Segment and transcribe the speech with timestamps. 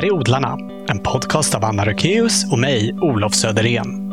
[0.00, 0.58] här är Odlarna,
[0.88, 4.12] en podcast av Anna Rökeus och mig, Olof Söderén.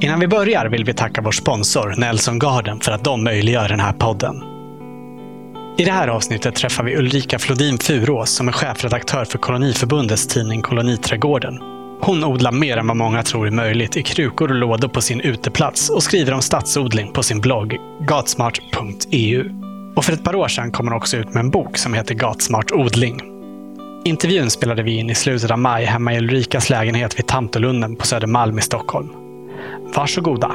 [0.00, 3.80] Innan vi börjar vill vi tacka vår sponsor Nelson Garden för att de möjliggör den
[3.80, 4.34] här podden.
[5.78, 10.62] I det här avsnittet träffar vi Ulrika Flodin Furås som är chefredaktör för Koloniförbundets tidning
[10.62, 11.58] Koloniträdgården.
[12.00, 15.20] Hon odlar mer än vad många tror är möjligt i krukor och lådor på sin
[15.20, 17.76] uteplats och skriver om stadsodling på sin blogg
[18.08, 19.44] gatsmart.eu.
[19.96, 22.14] Och för ett par år sedan kom hon också ut med en bok som heter
[22.14, 23.31] Gatsmart odling.
[24.04, 28.06] Intervjun spelade vi in i slutet av maj hemma i Ulrikas lägenhet vid Tantolunden på
[28.06, 29.08] Södermalm i Stockholm.
[29.96, 30.48] Varsågoda!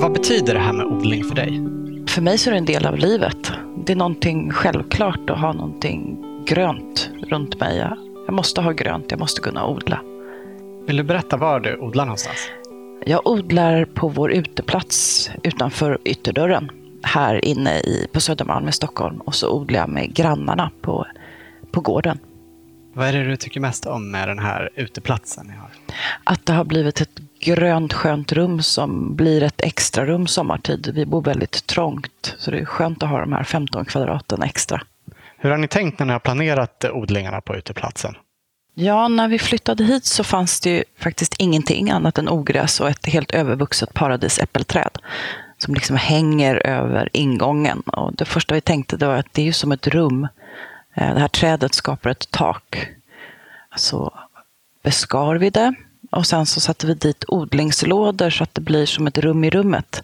[0.00, 1.60] Vad betyder det här med odling för dig?
[2.08, 3.52] För mig så är det en del av livet.
[3.86, 6.16] Det är någonting självklart att ha någonting
[6.46, 7.88] grönt runt mig.
[8.26, 10.00] Jag måste ha grönt, jag måste kunna odla.
[10.86, 12.50] Vill du berätta var du odlar någonstans?
[13.06, 16.70] Jag odlar på vår uteplats utanför ytterdörren
[17.04, 21.06] här inne i, på Södermalm i Stockholm och så odlar jag med grannarna på,
[21.70, 22.18] på gården.
[22.94, 25.70] Vad är det du tycker mest om med den här uteplatsen ni har?
[26.24, 30.92] Att det har blivit ett grönt skönt rum som blir ett extra rum sommartid.
[30.94, 34.82] Vi bor väldigt trångt så det är skönt att ha de här 15 kvadraten extra.
[35.36, 38.14] Hur har ni tänkt när ni har planerat odlingarna på uteplatsen?
[38.74, 42.88] Ja, när vi flyttade hit så fanns det ju faktiskt ingenting annat än ogräs och
[42.88, 44.98] ett helt övervuxet paradisäppelträd
[45.58, 47.80] som liksom hänger över ingången.
[47.80, 50.28] Och det första vi tänkte var att det är ju som ett rum.
[50.94, 52.88] Eh, det här trädet skapar ett tak.
[53.76, 54.12] Så
[54.82, 55.74] beskar vi det
[56.10, 59.50] och sen så satte vi dit odlingslådor så att det blir som ett rum i
[59.50, 60.02] rummet.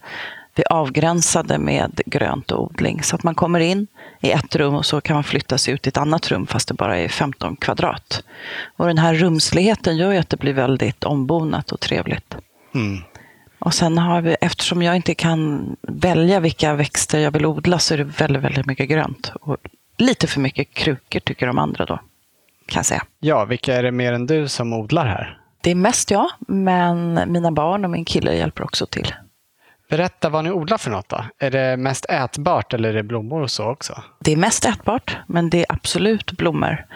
[0.55, 3.87] Vi avgränsade med grönt och odling så att man kommer in
[4.21, 6.69] i ett rum och så kan man flytta sig ut i ett annat rum fast
[6.69, 8.23] det bara är 15 kvadrat.
[8.77, 12.37] Och den här rumsligheten gör ju att det blir väldigt ombonat och trevligt.
[12.75, 13.03] Mm.
[13.61, 17.95] Och sen har vi, eftersom jag inte kan välja vilka växter jag vill odla så
[17.95, 19.33] är det väldigt, väldigt mycket grönt.
[19.41, 19.57] Och
[19.97, 21.97] lite för mycket krukor tycker de andra då,
[22.67, 23.03] kan jag säga.
[23.21, 25.39] Ja, vilka är det mer än du som odlar här?
[25.61, 29.15] Det är mest jag, men mina barn och min kille hjälper också till.
[29.91, 31.25] Berätta vad ni odlar för något då.
[31.39, 34.03] Är det mest ätbart eller är det blommor och så också?
[34.21, 36.87] Det är mest ätbart, men det är absolut blommor.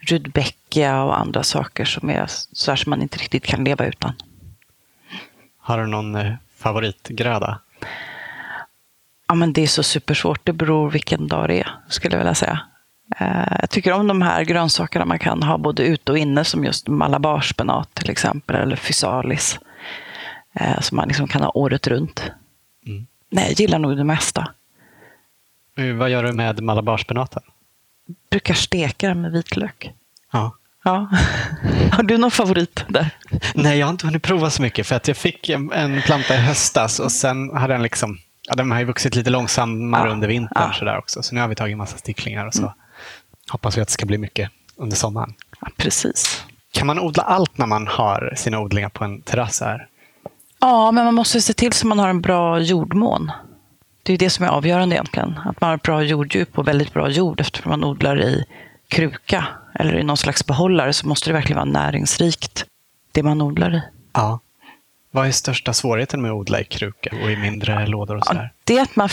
[0.00, 4.12] Rudbeckia och andra saker som är så som man inte riktigt kan leva utan.
[5.66, 7.60] Har du någon eh, favoritgröda?
[9.28, 10.40] Ja, men det är så supersvårt.
[10.44, 12.60] Det beror vilken dag det är, skulle jag vilja säga.
[13.16, 16.64] Eh, jag tycker om de här grönsakerna man kan ha både ute och inne, som
[16.64, 19.58] just malabarspenat till exempel, eller fysalis.
[20.52, 22.30] Eh, som man liksom kan ha året runt.
[22.86, 23.06] Mm.
[23.30, 24.48] Nej, jag gillar nog det mesta.
[25.98, 27.42] Vad gör du med malabarspenaten?
[28.30, 29.92] brukar steka den med vitlök.
[30.32, 30.56] Ja.
[30.86, 31.08] Ja.
[31.92, 33.10] Har du någon favorit där?
[33.54, 36.34] Nej, jag har inte hunnit prova så mycket för att jag fick en, en planta
[36.34, 40.12] i höstas och sen har den liksom, ja, den har ju vuxit lite långsammare ja.
[40.12, 40.72] under vintern ja.
[40.72, 41.22] sådär också.
[41.22, 42.72] Så nu har vi tagit en massa sticklingar och så mm.
[43.50, 45.34] hoppas vi att det ska bli mycket under sommaren.
[45.60, 46.44] Ja, precis.
[46.72, 49.88] Kan man odla allt när man har sina odlingar på en terrass här?
[50.60, 53.32] Ja, men man måste se till så man har en bra jordmån.
[54.02, 55.38] Det är det som är avgörande egentligen.
[55.44, 58.44] Att man har bra jorddjup och väldigt bra jord eftersom man odlar i
[58.88, 62.64] kruka eller i någon slags behållare så måste det verkligen vara näringsrikt,
[63.12, 63.82] det man odlar i.
[64.12, 64.40] Ja.
[65.10, 68.16] Vad är största svårigheten med att odla i kruka och i mindre lådor?
[68.16, 68.52] Och sådär?
[68.64, 69.08] det är att man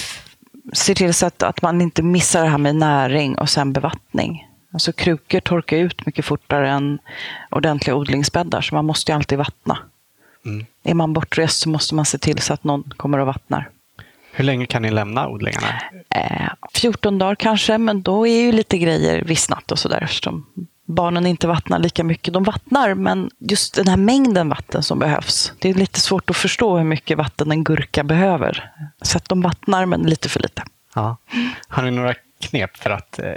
[0.74, 4.48] ser till så att, att man inte missar det här med näring och sen bevattning.
[4.74, 7.00] Alltså krukor torkar ut mycket fortare än
[7.52, 9.78] ordentliga odlingsbäddar, så man måste ju alltid vattna.
[10.46, 10.66] Mm.
[10.84, 13.70] Är man bortrest så måste man se till så att någon kommer och vattnar.
[14.36, 15.68] Hur länge kan ni lämna odlingarna?
[16.16, 20.46] Eh, 14 dagar kanske, men då är ju lite grejer vissnat och sådär eftersom
[20.86, 22.34] barnen inte vattnar lika mycket.
[22.34, 25.54] De vattnar, men just den här mängden vatten som behövs.
[25.60, 28.72] Det är lite svårt att förstå hur mycket vatten en gurka behöver.
[29.02, 30.64] Så att de vattnar, men lite för lite.
[30.96, 31.18] Ja.
[31.68, 33.32] Har ni några knep för att eh,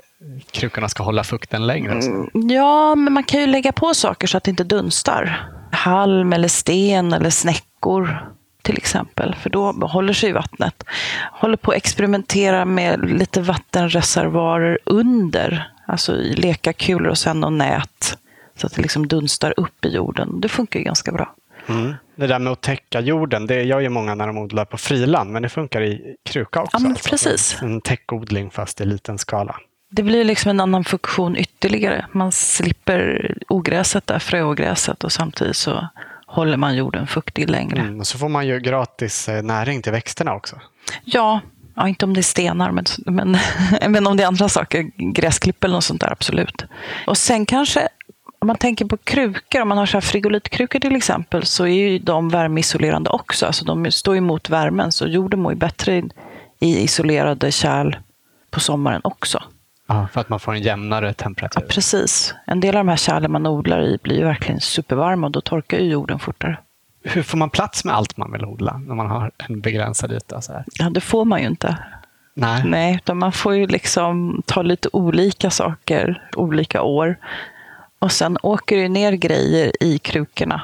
[0.51, 1.93] krukorna ska hålla fukten längre?
[1.93, 5.51] Mm, ja, men man kan ju lägga på saker så att det inte dunstar.
[5.73, 8.33] Halm eller sten eller snäckor
[8.67, 10.85] till exempel, för då håller sig vattnet.
[11.33, 18.19] Håller på att experimentera med lite vattenreservoarer under, alltså i lekakulor och sen och nät,
[18.57, 20.41] så att det liksom dunstar upp i jorden.
[20.41, 21.35] Det funkar ganska bra.
[21.69, 21.95] Mm.
[22.17, 25.31] Det där med att täcka jorden, det gör ju många när de odlar på friland,
[25.31, 26.77] men det funkar i kruka också.
[26.81, 27.09] Ja, alltså.
[27.11, 27.63] precis.
[27.63, 29.57] En täckodling fast i liten skala.
[29.91, 32.07] Det blir liksom en annan funktion ytterligare.
[32.13, 35.89] Man slipper ogräset där, fröogräset och samtidigt så
[36.37, 37.81] håller man jorden fuktig längre.
[37.81, 40.61] Mm, och så får man ju gratis eh, näring till växterna också.
[41.05, 41.41] Ja,
[41.75, 43.37] ja inte om det är stenar, men, men,
[43.93, 46.65] men om det är andra saker, gräsklipp eller något sånt där, absolut.
[47.07, 47.89] Och sen kanske,
[48.39, 51.89] om man tänker på krukor, om man har så här frigolitkrukor till exempel, så är
[51.89, 53.47] ju de värmeisolerande också.
[53.47, 56.03] Alltså de står emot värmen, så jorden mår ju bättre
[56.61, 57.97] i isolerade kärl
[58.51, 59.43] på sommaren också.
[59.87, 61.61] Ja, för att man får en jämnare temperatur.
[61.61, 62.35] Ja, precis.
[62.47, 65.41] En del av de här kärlen man odlar i blir ju verkligen supervarma och då
[65.41, 66.59] torkar ju jorden fortare.
[67.03, 70.41] Hur får man plats med allt man vill odla när man har en begränsad yta?
[70.41, 70.65] Så här?
[70.79, 71.79] Ja, det får man ju inte.
[72.35, 72.63] Nej.
[72.65, 77.17] Nej, utan man får ju liksom ta lite olika saker olika år.
[77.99, 80.63] Och sen åker det ner grejer i krukorna.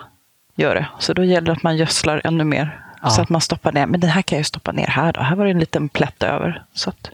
[0.55, 0.87] Gör det.
[0.99, 2.81] Så då gäller det att man gödslar ännu mer.
[3.03, 3.11] Ja.
[3.11, 3.87] Så att man stoppar ner.
[3.87, 5.21] Men den här kan jag ju stoppa ner här då.
[5.21, 6.65] Här var det en liten plätt över.
[6.73, 7.11] Så att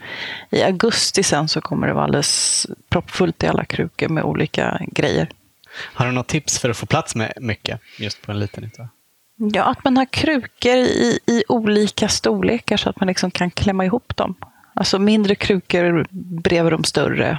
[0.50, 5.28] I augusti sen så kommer det vara alldeles proppfullt i alla krukor med olika grejer.
[5.94, 8.88] Har du något tips för att få plats med mycket just på en liten yta?
[9.36, 13.84] Ja, att man har krukor i, i olika storlekar så att man liksom kan klämma
[13.84, 14.34] ihop dem.
[14.74, 16.06] Alltså mindre krukor
[16.42, 17.38] bredvid de större.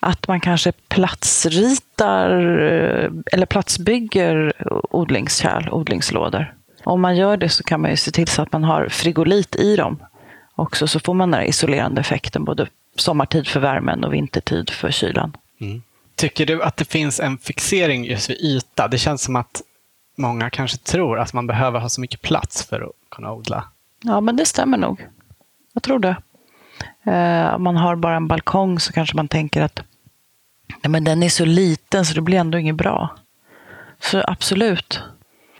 [0.00, 4.52] Att man kanske platsritar eh, eller platsbygger
[4.90, 6.54] odlingskärl, odlingslådor.
[6.84, 9.56] Om man gör det så kan man ju se till så att man har frigolit
[9.56, 10.02] i dem
[10.54, 12.66] också, så får man den här isolerande effekten både
[12.96, 15.36] sommartid för värmen och vintertid för kylan.
[15.60, 15.82] Mm.
[16.14, 18.88] Tycker du att det finns en fixering just vid yta?
[18.88, 19.62] Det känns som att
[20.16, 23.64] många kanske tror att man behöver ha så mycket plats för att kunna odla.
[24.02, 25.06] Ja, men det stämmer nog.
[25.72, 26.16] Jag tror det.
[27.12, 29.82] Eh, om man har bara en balkong så kanske man tänker att
[30.82, 33.16] nej, men den är så liten så det blir ändå inget bra.
[34.00, 35.02] Så absolut.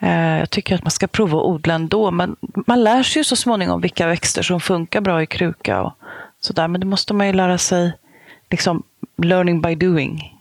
[0.01, 2.11] Eh, jag tycker att man ska prova att odla ändå.
[2.11, 5.93] Men man lär sig ju så småningom vilka växter som funkar bra i kruka och
[6.41, 6.69] sådär.
[6.69, 7.93] Men det måste man ju lära sig,
[8.51, 8.83] liksom
[9.17, 10.39] learning by doing.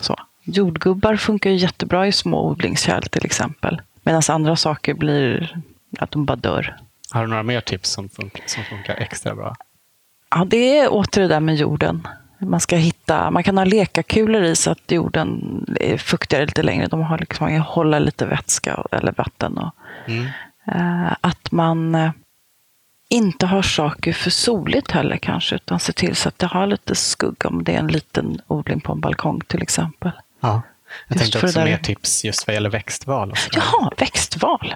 [0.00, 0.16] Så.
[0.44, 3.80] Jordgubbar funkar ju jättebra i små odlingskärl till exempel.
[4.02, 5.56] Medan andra saker blir
[5.98, 6.76] att de bara dör.
[7.10, 9.56] Har du några mer tips som funkar, som funkar extra bra?
[10.30, 12.08] Ja, det är åter det där med jorden.
[12.40, 15.40] Man ska hitta, man kan ha lekakulor i så att jorden
[15.80, 16.86] är fuktigare lite längre.
[16.86, 19.58] De har liksom, man kan hålla lite vätska eller vatten.
[19.58, 19.74] Och,
[20.06, 20.26] Mm.
[20.72, 22.10] eh, att man eh,
[23.08, 26.94] inte har saker för soligt heller kanske, utan se till så att det har lite
[26.94, 30.10] skugga om det är en liten odling på en balkong till exempel.
[30.40, 30.62] Ja.
[31.08, 33.34] Jag Just tänkte också mer tips just vad gäller växtval.
[33.52, 34.74] Jaha, växtval.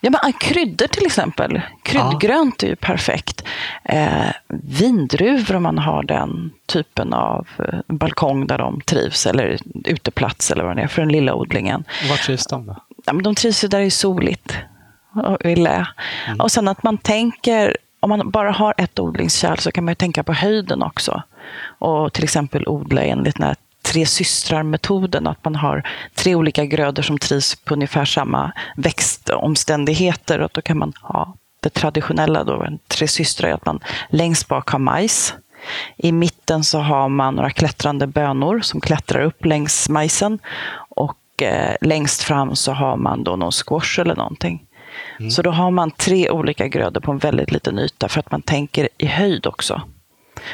[0.00, 1.60] Ja, men ah, kryddor till exempel.
[1.82, 3.44] Kryddgrönt är ju perfekt.
[3.84, 10.50] Eh, vindruvor om man har den typen av eh, balkong där de trivs, eller uteplats
[10.50, 11.84] eller vad det är, för den lilla odlingen.
[12.10, 12.76] Var trivs de då?
[13.06, 14.56] Ja, men de trivs ju där det är soligt
[15.14, 15.86] och vill lä.
[16.38, 19.96] Och sen att man tänker, om man bara har ett odlingskärl så kan man ju
[19.96, 21.22] tänka på höjden också.
[21.78, 23.56] Och till exempel odla enligt den här
[23.94, 25.82] tre systrar-metoden, att man har
[26.14, 30.40] tre olika grödor som trivs på ungefär samma växtomständigheter.
[30.40, 33.80] Och då kan man ha det traditionella, då, tre systrar, är att man
[34.10, 35.34] längst bak har majs.
[35.96, 40.38] I mitten så har man några klättrande bönor som klättrar upp längs majsen.
[40.88, 44.66] Och eh, längst fram så har man då någon squash eller någonting.
[45.30, 48.42] Så då har man tre olika grödor på en väldigt liten yta för att man
[48.42, 49.82] tänker i höjd också.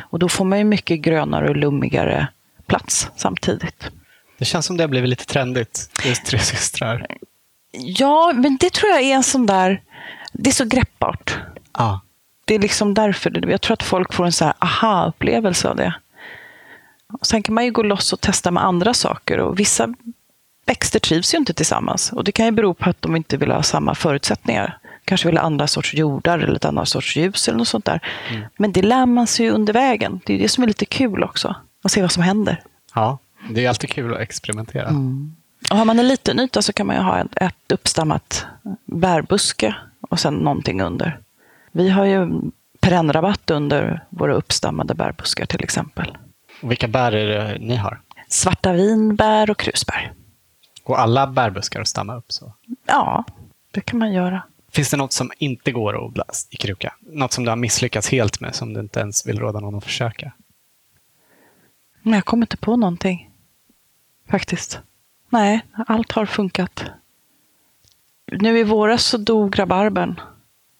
[0.01, 2.29] Och då får man ju mycket grönare och lummigare
[2.71, 3.91] plats samtidigt.
[4.39, 7.07] Det känns som det har blivit lite trendigt, just tre systrar.
[7.73, 9.83] Ja, men det tror jag är en sån där...
[10.33, 11.39] Det är så greppbart.
[11.79, 12.01] Ja.
[12.45, 13.51] Det är liksom därför.
[13.51, 15.95] Jag tror att folk får en så här aha-upplevelse av det.
[17.13, 19.39] Och sen kan man ju gå loss och testa med andra saker.
[19.39, 19.95] Och vissa
[20.67, 22.13] växter trivs ju inte tillsammans.
[22.13, 24.79] Och det kan ju bero på att de inte vill ha samma förutsättningar.
[25.05, 28.01] Kanske vill ha andra sorts jordar eller ett annat sorts ljus eller något sånt där.
[28.57, 30.21] Men det lär man sig ju under vägen.
[30.25, 31.57] Det är det som är lite kul också.
[31.85, 32.63] Att se vad som händer.
[32.95, 33.19] Ja,
[33.51, 34.89] det är alltid kul att experimentera.
[35.71, 38.47] Och har man en liten yta så kan man ju ha ett, ett uppstammat
[38.85, 41.21] bärbuske och sen någonting under.
[41.73, 42.41] Vi har ju
[42.81, 46.19] perennrabatt under våra uppstammade bärbuskar till exempel.
[46.63, 48.01] Och vilka bär är det ni har?
[48.29, 50.13] Svarta vinbär och krusbär.
[50.85, 52.53] Går alla bärbuskar att stamma upp så?
[52.87, 53.25] Ja,
[53.71, 54.43] det kan man göra.
[54.73, 56.95] Finns det något som inte går att odla i kruka?
[57.01, 59.85] Något som du har misslyckats helt med, som du inte ens vill råda någon att
[59.85, 60.33] försöka?
[62.03, 63.31] Men jag kommer inte på någonting.
[64.31, 64.81] Faktiskt.
[65.29, 66.85] Nej, allt har funkat.
[68.33, 70.21] Nu i våras så dog rabarbern.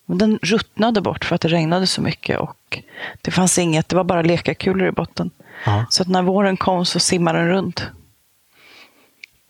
[0.07, 2.83] Den ruttnade bort för att det regnade så mycket och
[3.23, 5.31] det fanns inget, det var bara lekakulor i botten.
[5.65, 5.87] Ja.
[5.91, 7.87] Så att när våren kom så simmade den runt.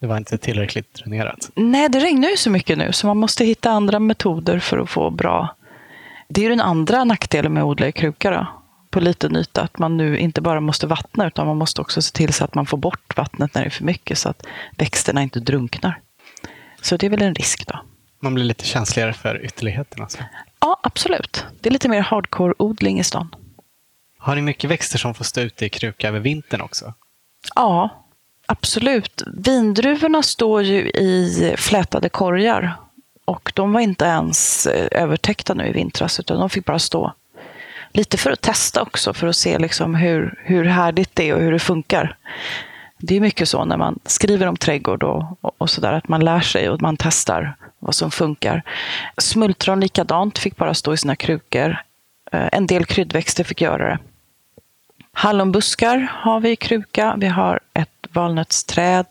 [0.01, 1.51] Det var inte tillräckligt dränerat.
[1.55, 4.91] Nej, det regnar ju så mycket nu så man måste hitta andra metoder för att
[4.91, 5.57] få bra...
[6.29, 8.47] Det är ju den andra nackdelen med att odla i kruka då,
[8.91, 9.63] på liten yta.
[9.63, 12.55] Att man nu inte bara måste vattna utan man måste också se till så att
[12.55, 16.01] man får bort vattnet när det är för mycket så att växterna inte drunknar.
[16.81, 17.81] Så det är väl en risk då.
[18.21, 20.09] Man blir lite känsligare för ytterligheterna.
[20.09, 20.19] Så.
[20.61, 21.45] Ja, absolut.
[21.61, 23.35] Det är lite mer hardcore-odling i stan.
[24.19, 26.95] Har ni mycket växter som får stå ute i kruka över vintern också?
[27.55, 27.89] Ja,
[28.47, 29.23] absolut.
[29.27, 32.77] Vindruvorna står ju i flätade korgar
[33.25, 37.13] och de var inte ens eh, övertäckta nu i vintras utan de fick bara stå.
[37.93, 41.41] Lite för att testa också, för att se liksom hur, hur härligt det är och
[41.41, 42.17] hur det funkar.
[42.99, 46.25] Det är mycket så när man skriver om trädgård och, och, och sådär, att man
[46.25, 48.63] lär sig och man testar vad som funkar.
[49.19, 51.77] Smultron likadant, fick bara stå i sina krukor.
[52.33, 53.99] Eh, en del kryddväxter fick göra det.
[55.13, 57.15] Hallonbuskar har vi i kruka.
[57.19, 59.07] Vi har ett valnötsträd,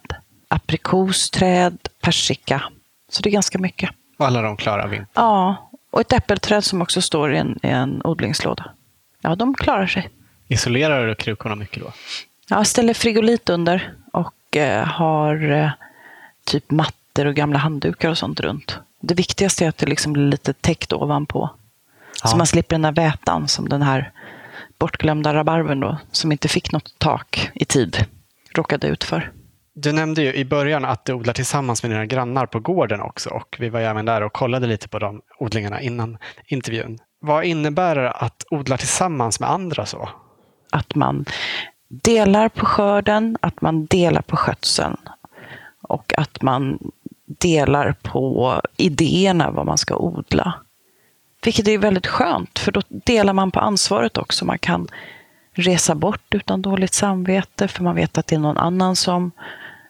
[0.48, 2.64] aprikosträd, persika.
[3.10, 3.90] Så det är ganska mycket.
[4.18, 5.08] Och alla de klarar vintern?
[5.14, 8.72] Ja, och ett äppelträd som också står i en, i en odlingslåda.
[9.22, 10.10] Ja, de klarar sig.
[10.48, 11.94] Isolerar du krukorna mycket då?
[12.50, 15.72] Jag ställer frigolit under och eh, har eh,
[16.44, 18.80] typ mattor och gamla handdukar och sånt runt.
[19.02, 21.50] Det viktigaste är att det liksom blir lite täckt ovanpå.
[22.24, 22.30] Ja.
[22.30, 24.12] Så man slipper den där vätan som den här
[24.78, 28.06] bortglömda rabarben då, som inte fick något tak i tid,
[28.54, 29.32] råkade ut för.
[29.82, 33.30] Du nämnde ju i början att du odlar tillsammans med dina grannar på gården också
[33.30, 37.00] och vi var även där och kollade lite på de odlingarna innan intervjun.
[37.22, 40.10] Vad innebär det att odla tillsammans med andra så?
[40.72, 41.26] Att man
[41.90, 44.98] delar på skörden, att man delar på skötseln
[45.82, 46.92] och att man
[47.26, 50.54] delar på idéerna vad man ska odla.
[51.44, 54.46] Vilket är väldigt skönt, för då delar man på ansvaret också.
[54.46, 54.88] Man kan
[55.54, 59.32] resa bort utan dåligt samvete, för man vet att det är någon annan som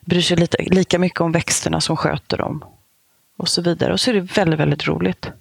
[0.09, 2.63] bryr sig lite, lika mycket om växterna som sköter dem.
[3.37, 3.93] Och så vidare.
[3.93, 5.31] Och så är det väldigt, väldigt roligt.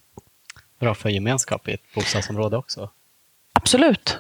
[0.80, 2.90] Bra för gemenskap i ett bostadsområde också.
[3.52, 4.18] Absolut.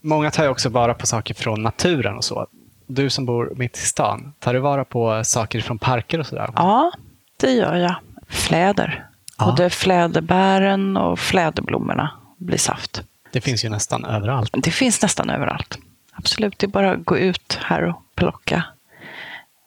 [0.00, 2.46] Många tar ju också vara på saker från naturen och så.
[2.86, 6.50] Du som bor mitt i stan, tar du vara på saker från parker och sådär?
[6.54, 6.92] Ja,
[7.36, 7.94] det gör jag.
[8.28, 9.06] Fläder.
[9.38, 9.46] Ja.
[9.46, 13.02] Både fläderbären och fläderblommorna blir saft.
[13.30, 14.50] Det finns ju nästan överallt.
[14.52, 15.78] Det finns nästan överallt.
[16.12, 18.64] Absolut, det är bara att gå ut här och plocka.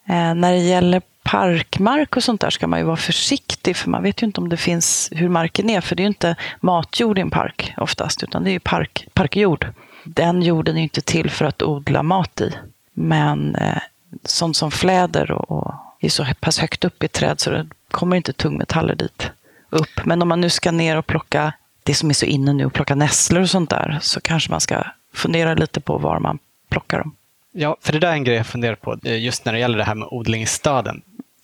[0.08, 4.02] Eh, när det gäller parkmark och sånt där ska man ju vara försiktig för man
[4.02, 7.18] vet ju inte om det finns hur marken är för det är ju inte matjord
[7.18, 9.66] i en park oftast utan det är ju park, parkjord.
[10.04, 12.52] Den jorden är ju inte till för att odla mat i.
[12.92, 13.78] Men eh,
[14.24, 18.16] sånt som fläder och, och är så pass högt upp i träd så det kommer
[18.16, 19.30] inte tungmetaller dit
[19.70, 20.04] upp.
[20.04, 22.72] Men om man nu ska ner och plocka det som är så inne nu, och
[22.72, 24.84] plocka nässlor och sånt där, så kanske man ska
[25.14, 26.38] fundera lite på var man
[26.68, 27.16] plockar dem.
[27.52, 29.78] Ja, för det där är en grej jag funderar på, eh, just när det gäller
[29.78, 31.02] det här med odling i staden.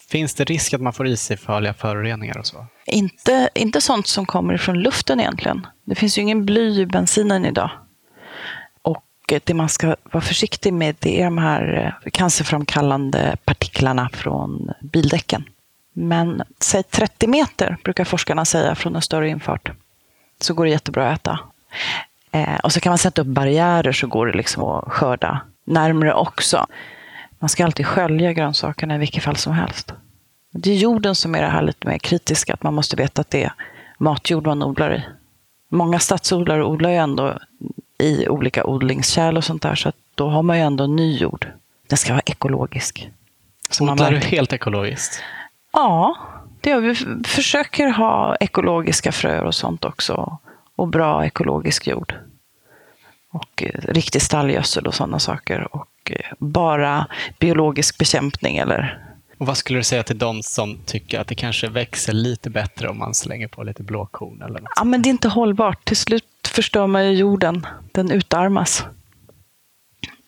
[0.09, 2.67] Finns det risk att man får i sig farliga föroreningar och så?
[2.87, 5.67] Inte, inte sånt som kommer från luften egentligen.
[5.85, 7.71] Det finns ju ingen bly i bensinen idag.
[8.83, 14.11] Och eh, det man ska vara försiktig med det är de här eh, cancerframkallande partiklarna
[14.13, 15.45] från bildäcken.
[15.93, 19.71] Men säg 30 meter brukar forskarna säga från en större infart.
[20.41, 21.41] Så går det jättebra att äta.
[22.31, 26.15] Eh, och så kan man sätta upp barriärer så går det liksom att skörda närmre
[26.15, 26.67] också.
[27.39, 29.93] Man ska alltid skölja grönsakerna i vilket fall som helst.
[30.51, 33.31] Det är jorden som är det här lite mer kritiska, att man måste veta att
[33.31, 33.53] det är
[33.99, 35.03] matjord man odlar i.
[35.69, 37.39] Många stadsodlare odlar ju ändå
[37.99, 41.49] i olika odlingskärl och sånt där, så då har man ju ändå ny jord.
[41.89, 43.11] Den ska vara ekologisk.
[43.71, 45.23] Så odlar du helt ekologiskt?
[45.73, 46.17] Ja,
[46.61, 46.95] det gör vi.
[47.25, 50.39] försöker ha ekologiska fröer och sånt också.
[50.77, 52.15] Och bra ekologisk jord.
[53.35, 55.77] Och eh, riktig stallgödsel och sådana saker.
[55.77, 57.07] Och eh, bara
[57.39, 59.01] biologisk bekämpning eller
[59.39, 62.89] och vad skulle du säga till de som tycker att det kanske växer lite bättre
[62.89, 64.43] om man slänger på lite blåkorn?
[64.43, 64.73] Eller något?
[64.77, 65.85] Ja, men det är inte hållbart.
[65.85, 67.67] Till slut förstör man ju jorden.
[67.93, 68.85] Den utarmas.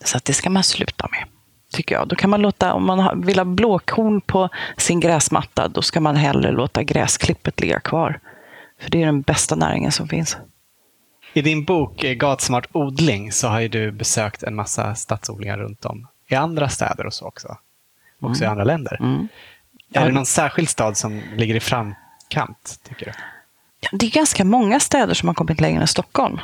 [0.04, 1.24] Så att det ska man sluta med
[1.72, 2.08] tycker jag.
[2.08, 6.16] Då kan man låta, om man vill ha blåkorn på sin gräsmatta, då ska man
[6.16, 8.20] hellre låta gräsklippet ligga kvar.
[8.80, 10.36] För det är den bästa näringen som finns.
[11.36, 15.84] I din bok eh, Gatsmart odling så har ju du besökt en massa stadsodlingar runt
[15.84, 17.56] om i andra städer och så också.
[18.20, 18.48] Också mm.
[18.48, 18.96] i andra länder.
[19.00, 19.28] Mm.
[19.92, 23.12] Är det någon särskild stad som ligger i framkant, tycker du?
[23.98, 26.40] Det är ganska många städer som har kommit längre än Stockholm.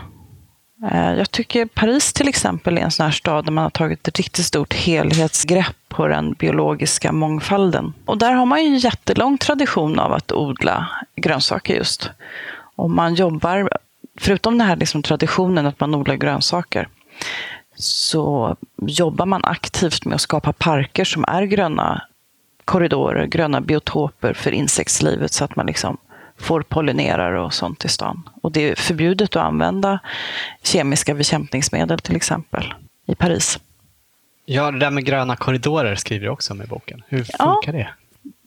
[0.90, 4.08] Eh, jag tycker Paris till exempel är en sån här stad där man har tagit
[4.08, 7.92] ett riktigt stort helhetsgrepp på den biologiska mångfalden.
[8.04, 12.10] Och där har man ju en jättelång tradition av att odla grönsaker just.
[12.76, 13.70] Och man jobbar,
[14.20, 16.88] förutom den här liksom traditionen att man odlar grönsaker,
[17.74, 22.02] så jobbar man aktivt med att skapa parker som är gröna
[22.64, 25.98] korridorer, gröna biotoper för insektslivet så att man liksom
[26.38, 28.28] får pollinerare och sånt i stan.
[28.42, 29.98] Och det är förbjudet att använda
[30.62, 32.74] kemiska bekämpningsmedel till exempel
[33.06, 33.58] i Paris.
[34.44, 37.02] Ja, det där med gröna korridorer skriver du också om i boken.
[37.08, 37.72] Hur funkar ja.
[37.72, 37.88] det?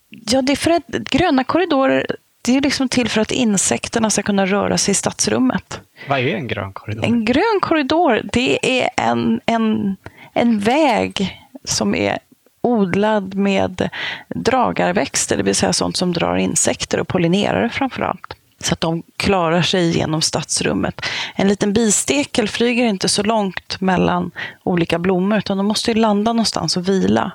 [0.10, 2.06] Ja, det är för att gröna korridorer
[2.46, 5.82] det är liksom till för att insekterna ska kunna röra sig i stadsrummet.
[6.10, 7.06] Vad är en grön korridor?
[7.06, 9.96] En grön korridor, det är en, en,
[10.34, 12.20] en väg som är
[12.62, 13.90] odlad med
[14.36, 18.36] dragarväxter, det vill säga sånt som drar insekter och pollinerare framför allt.
[18.60, 21.02] Så att de klarar sig genom stadsrummet.
[21.36, 24.32] En liten bistekel flyger inte så långt mellan
[24.64, 27.32] olika blommor utan de måste landa någonstans och vila.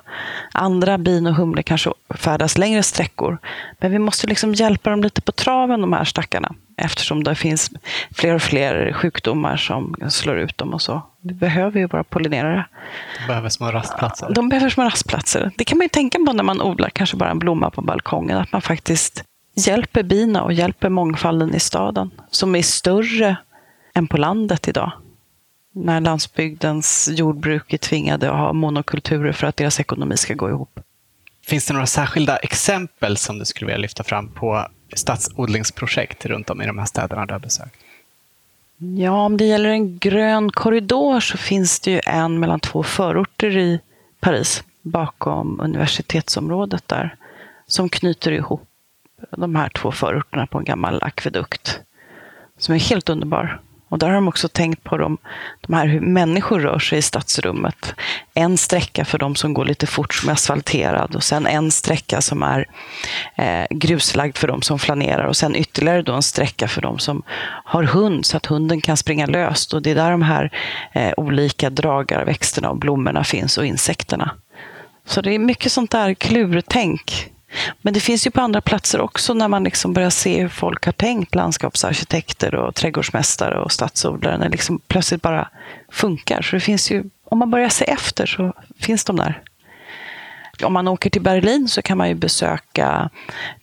[0.51, 3.37] Andra bin och humlor kanske färdas längre sträckor.
[3.79, 6.55] Men vi måste liksom hjälpa dem lite på traven, de här stackarna.
[6.77, 7.71] Eftersom det finns
[8.15, 11.01] fler och fler sjukdomar som slår ut dem och så.
[11.23, 12.65] Vi behöver ju våra pollinerare.
[13.21, 14.27] De behöver små rastplatser.
[14.33, 15.51] De behöver små rastplatser.
[15.57, 18.37] Det kan man ju tänka på när man odlar kanske bara en blomma på balkongen.
[18.37, 19.23] Att man faktiskt
[19.53, 22.11] hjälper bina och hjälper mångfalden i staden.
[22.29, 23.37] Som är större
[23.93, 24.91] än på landet idag.
[25.71, 30.79] När landsbygdens jordbruk är tvingade att ha monokulturer för att deras ekonomi ska gå ihop.
[31.45, 36.61] Finns det några särskilda exempel som du skulle vilja lyfta fram på stadsodlingsprojekt runt om
[36.61, 37.75] i de här städerna du har besökt?
[38.77, 43.57] Ja, om det gäller en grön korridor så finns det ju en mellan två förorter
[43.57, 43.79] i
[44.19, 47.15] Paris, bakom universitetsområdet där,
[47.67, 48.70] som knyter ihop
[49.37, 51.79] de här två förorterna på en gammal akvedukt.
[52.57, 53.61] Som är helt underbar.
[53.91, 55.17] Och där har de också tänkt på de,
[55.61, 57.93] de här hur människor rör sig i stadsrummet.
[58.33, 62.21] En sträcka för de som går lite fort som är asfalterad och sen en sträcka
[62.21, 62.67] som är
[63.35, 67.23] eh, gruslagd för de som flanerar och sen ytterligare då en sträcka för de som
[67.65, 69.73] har hund så att hunden kan springa löst.
[69.73, 70.51] Och det är där de här
[70.93, 74.31] eh, olika dragarväxterna och blommorna finns och insekterna.
[75.05, 77.31] Så det är mycket sånt där klurtänk
[77.81, 80.85] men det finns ju på andra platser också när man liksom börjar se hur folk
[80.85, 85.49] har tänkt, landskapsarkitekter och trädgårdsmästare och stadsodlare, när det liksom plötsligt bara
[85.91, 86.41] funkar.
[86.41, 89.41] Så det finns ju, om man börjar se efter så finns de där.
[90.63, 93.09] Om man åker till Berlin så kan man ju besöka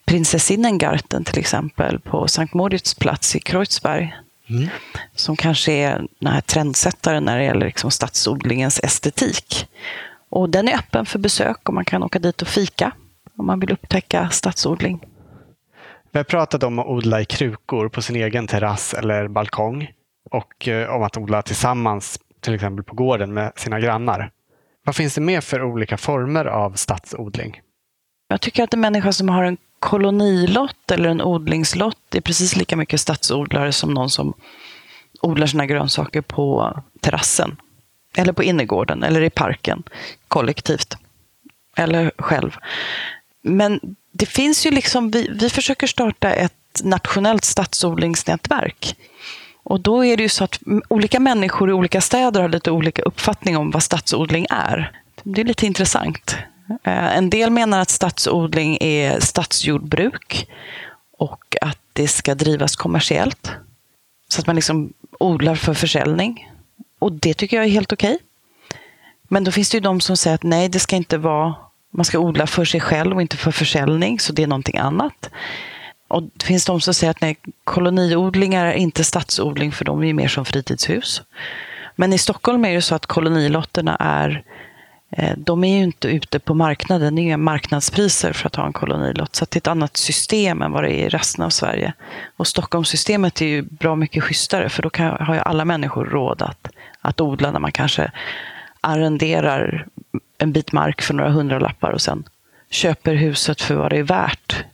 [0.04, 4.16] Prinsessinnengarten till exempel på Sankt Moritz plats i Kreuzberg.
[4.50, 4.68] Mm.
[5.14, 9.68] Som kanske är den här trendsättaren när det gäller liksom stadsodlingens estetik.
[10.28, 12.92] Och den är öppen för besök och man kan åka dit och fika
[13.38, 15.00] om man vill upptäcka stadsodling.
[16.12, 19.90] Vi har pratat om att odla i krukor på sin egen terrass eller balkong
[20.30, 24.30] och eh, om att odla tillsammans, till exempel på gården med sina grannar.
[24.84, 27.60] Vad finns det mer för olika former av stadsodling?
[28.28, 32.76] Jag tycker att en människa som har en kolonilott eller en odlingslott är precis lika
[32.76, 34.34] mycket stadsodlare som någon som
[35.20, 37.56] odlar sina grönsaker på terrassen.
[38.16, 39.82] Eller på innergården eller i parken
[40.28, 40.96] kollektivt.
[41.76, 42.56] Eller själv.
[43.48, 46.52] Men det finns ju liksom, vi, vi försöker starta ett
[46.84, 48.96] nationellt stadsodlingsnätverk.
[49.62, 50.58] Och då är det ju så att
[50.88, 54.92] olika människor i olika städer har lite olika uppfattning om vad stadsodling är.
[55.22, 56.36] Det är lite intressant.
[56.84, 60.48] Eh, en del menar att stadsodling är stadsjordbruk
[61.18, 63.50] och att det ska drivas kommersiellt.
[64.28, 66.50] Så att man liksom odlar för försäljning.
[66.98, 68.14] Och det tycker jag är helt okej.
[68.14, 68.26] Okay.
[69.28, 71.54] Men då finns det ju de som säger att nej, det ska inte vara
[71.90, 75.30] man ska odla för sig själv och inte för försäljning, så det är någonting annat.
[76.08, 80.12] Och det finns de som säger att nej, koloniodlingar är inte stadsodling för de är
[80.12, 81.22] mer som fritidshus.
[81.96, 84.44] Men i Stockholm är det så att kolonilotterna är
[85.10, 88.66] eh, de är ju inte ute på marknaden, det är inga marknadspriser för att ha
[88.66, 89.36] en kolonilott.
[89.36, 91.92] Så det är ett annat system än vad det är i resten av Sverige.
[92.36, 96.42] Och Stockholmssystemet är ju bra mycket schysstare för då kan, har ju alla människor råd
[96.42, 96.68] att,
[97.00, 98.10] att odla när man kanske
[98.80, 99.86] arrenderar
[100.38, 102.24] en bit mark för några hundralappar och sen
[102.70, 104.64] köper huset för vad det är värt.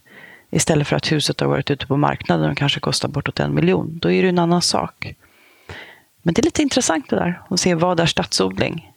[0.49, 3.99] Istället för att huset har varit ute på marknaden och kanske kostar bortåt en miljon.
[4.01, 5.15] Då är det en annan sak.
[6.21, 8.91] Men det är lite intressant det där, att se vad är stadsodling.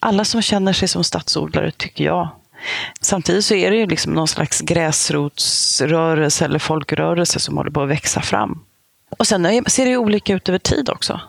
[0.00, 2.28] Alla som känner sig som stadsodlare, tycker jag.
[3.00, 7.88] Samtidigt så är det ju liksom någon slags gräsrotsrörelse eller folkrörelse som håller på att
[7.88, 8.64] växa fram.
[9.18, 11.20] Och sen ser det olika ut över tid också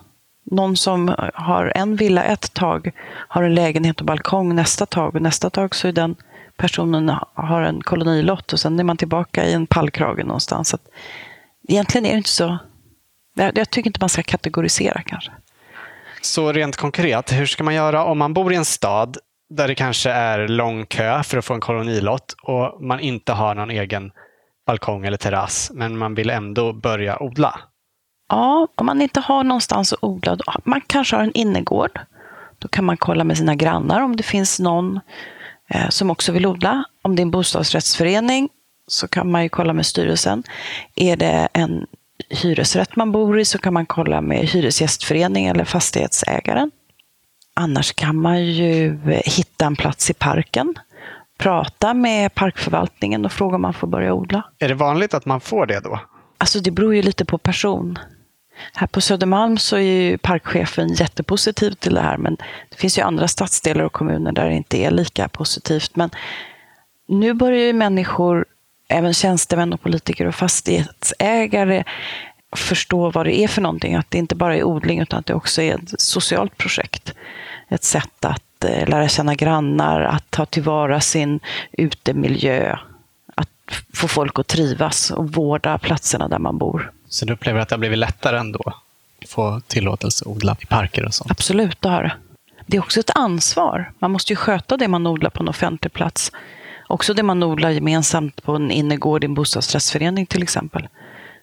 [0.50, 2.90] någon som har en villa ett tag
[3.28, 6.16] har en lägenhet och balkong nästa tag och nästa tag så är den
[6.56, 10.68] personen har en kolonilott och sen är man tillbaka i en pallkrage någonstans.
[10.68, 10.78] Så
[11.68, 12.58] egentligen är det inte så...
[13.34, 15.32] Jag tycker inte man ska kategorisera kanske.
[16.20, 19.18] Så rent konkret, hur ska man göra om man bor i en stad
[19.50, 23.54] där det kanske är lång kö för att få en kolonilott och man inte har
[23.54, 24.12] någon egen
[24.66, 27.60] balkong eller terrass, men man vill ändå börja odla?
[28.28, 32.00] Ja, om man inte har någonstans att odla, man kanske har en innergård.
[32.58, 35.00] Då kan man kolla med sina grannar om det finns någon
[35.68, 36.84] eh, som också vill odla.
[37.02, 38.48] Om det är en bostadsrättsförening
[38.86, 40.42] så kan man ju kolla med styrelsen.
[40.94, 41.86] Är det en
[42.30, 46.70] hyresrätt man bor i så kan man kolla med hyresgästförening eller fastighetsägaren.
[47.54, 50.74] Annars kan man ju hitta en plats i parken,
[51.38, 54.42] prata med parkförvaltningen och fråga om man får börja odla.
[54.58, 56.00] Är det vanligt att man får det då?
[56.38, 57.98] Alltså det beror ju lite på person.
[58.72, 62.36] Här på Södermalm så är ju parkchefen jättepositiv till det här, men
[62.68, 65.96] det finns ju andra stadsdelar och kommuner där det inte är lika positivt.
[65.96, 66.10] Men
[67.08, 68.46] nu börjar ju människor
[68.88, 71.84] även tjänstemän och politiker och fastighetsägare
[72.56, 73.94] förstå vad det är för någonting.
[73.94, 77.14] Att det inte bara är odling utan att det också är ett socialt projekt.
[77.68, 81.40] Ett sätt att eh, lära känna grannar, att ta tillvara sin
[81.72, 82.78] utemiljö,
[83.34, 83.48] att
[83.94, 86.92] få folk att trivas och vårda platserna där man bor.
[87.08, 88.62] Så du upplever att det har blivit lättare ändå?
[89.22, 91.30] Att få tillåtelse att odla i parker och sånt?
[91.30, 92.12] Absolut, det har det.
[92.66, 93.92] Det är också ett ansvar.
[93.98, 96.32] Man måste ju sköta det man odlar på en offentlig plats.
[96.88, 100.88] Också det man odlar gemensamt på en innergård i en bostadsrättsförening till exempel.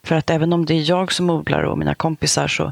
[0.04, 2.72] För att även om det är jag som odlar och mina kompisar så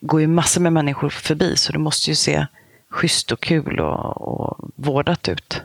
[0.00, 1.56] går ju massor med människor förbi.
[1.56, 2.46] Så det måste ju se
[2.90, 5.62] schysst och kul och, och vårdat ut.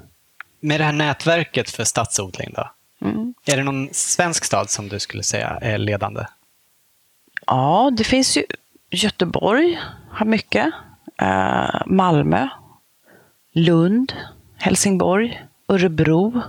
[0.59, 2.71] Med det här nätverket för stadsodling då?
[3.01, 3.33] Mm.
[3.45, 6.25] Är det någon svensk stad som du skulle säga är ledande?
[7.47, 8.43] Ja, det finns ju
[8.89, 9.79] Göteborg
[10.11, 10.73] har mycket.
[11.21, 12.47] Eh, Malmö,
[13.53, 14.13] Lund,
[14.57, 16.41] Helsingborg, Örebro,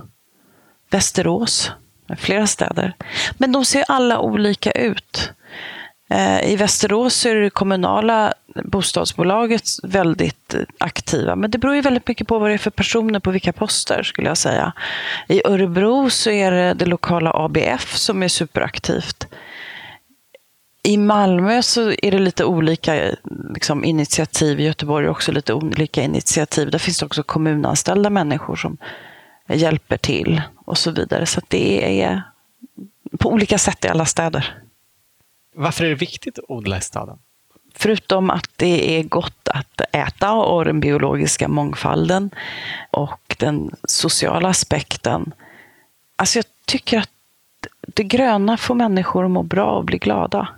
[0.89, 1.71] Västerås.
[2.17, 2.93] Flera städer.
[3.37, 5.31] Men de ser alla olika ut.
[6.09, 8.33] Eh, I Västerås är det kommunala
[8.63, 11.35] bostadsbolaget väldigt aktiva.
[11.35, 14.03] Men det beror ju väldigt mycket på vad det är för personer på vilka poster
[14.03, 14.73] skulle jag säga.
[15.27, 19.27] I Örebro så är det det lokala ABF som är superaktivt.
[20.89, 23.11] I Malmö så är det lite olika
[23.53, 24.59] liksom, initiativ.
[24.59, 26.71] I Göteborg är också lite olika initiativ.
[26.71, 28.77] Där finns det också kommunanställda människor som
[29.47, 31.25] hjälper till och så vidare.
[31.25, 32.23] Så det är
[33.19, 34.57] på olika sätt i alla städer.
[35.55, 37.17] Varför är det viktigt att odla i staden?
[37.75, 42.29] Förutom att det är gott att äta och den biologiska mångfalden
[42.91, 45.33] och den sociala aspekten.
[46.15, 47.09] Alltså jag tycker att
[47.81, 50.49] det gröna får människor att må bra och bli glada.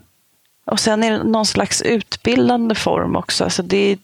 [0.72, 3.44] Och sen är det någon slags utbildande form också.
[3.44, 3.98] Alltså det är,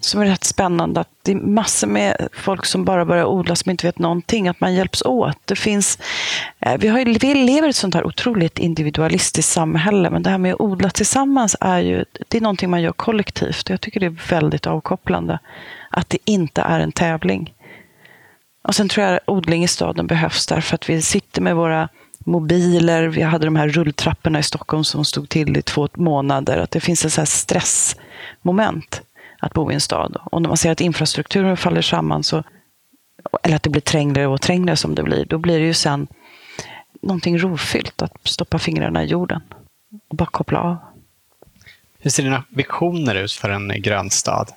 [0.00, 1.00] som är rätt spännande.
[1.00, 4.48] att Det är massor med folk som bara börjar odla som inte vet någonting.
[4.48, 5.38] Att man hjälps åt.
[5.44, 5.98] Det finns,
[6.60, 10.10] eh, vi, har, vi lever i ett sånt här otroligt individualistiskt samhälle.
[10.10, 13.70] Men det här med att odla tillsammans är ju det är någonting man gör kollektivt.
[13.70, 15.38] Jag tycker det är väldigt avkopplande.
[15.90, 17.54] Att det inte är en tävling.
[18.68, 21.88] Och sen tror jag att odling i staden behövs därför att vi sitter med våra
[22.24, 23.06] mobiler.
[23.06, 26.58] Vi hade de här rulltrapporna i Stockholm som stod till i två månader.
[26.58, 29.02] Att det finns ett så stressmoment
[29.38, 30.16] att bo i en stad.
[30.24, 32.42] Och när man ser att infrastrukturen faller samman, så,
[33.42, 36.06] eller att det blir trängre och trängre som det blir, då blir det ju sen
[37.02, 39.40] någonting rofyllt att stoppa fingrarna i jorden
[40.08, 40.76] och bara koppla av.
[41.98, 44.50] Hur ser dina visioner ut för en grön stad?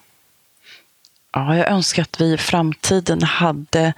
[1.33, 3.93] Ja, jag önskar att vi i framtiden hade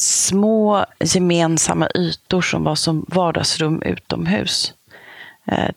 [0.00, 4.72] små gemensamma ytor som var som vardagsrum utomhus.
[5.46, 5.68] Eh,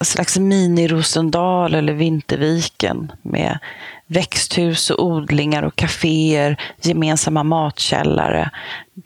[0.00, 3.58] Ett slags mini-Rosendal eller Vinterviken med
[4.06, 8.50] växthus och odlingar och kaféer, gemensamma matkällare,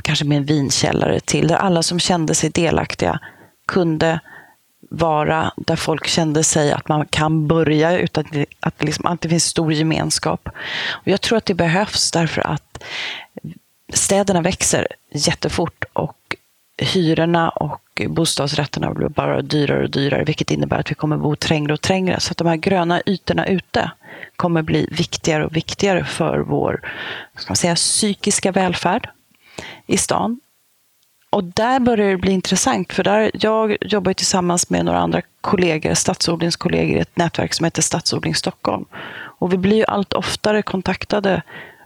[0.02, 3.20] kanske med en vinkällare till, där alla som kände sig delaktiga
[3.66, 4.20] kunde
[4.90, 8.24] vara där folk kände sig att man kan börja utan
[8.60, 10.48] att det, liksom, att det liksom finns stor gemenskap.
[10.88, 12.82] Och jag tror att det behövs därför att
[13.92, 16.36] städerna växer jättefort och
[16.78, 21.72] hyrorna och bostadsrätterna blir bara dyrare och dyrare, vilket innebär att vi kommer bo trängre
[21.72, 22.20] och trängre.
[22.20, 23.90] Så att de här gröna ytorna ute
[24.36, 26.80] kommer bli viktigare och viktigare för vår
[27.36, 29.08] ska man säga, psykiska välfärd
[29.86, 30.40] i stan.
[31.30, 35.94] Och där börjar det bli intressant, för där, jag jobbar tillsammans med några andra kollegor,
[35.94, 38.84] stadsodlingskollegor i ett nätverk som heter Stadsodling Stockholm.
[39.38, 41.42] Och vi blir ju allt oftare kontaktade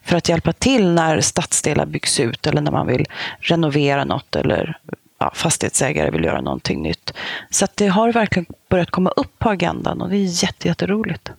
[0.06, 3.06] för att hjälpa till när stadsdelar byggs ut eller när man vill
[3.40, 4.78] renovera något eller
[5.18, 7.12] ja, fastighetsägare vill göra någonting nytt.
[7.50, 11.30] Så det har verkligen börjat komma upp på agendan och det är jätteroligt.